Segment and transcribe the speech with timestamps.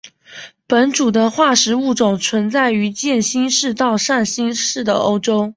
[0.65, 5.49] 本属的化石物种存在于渐新世到上新世的欧洲。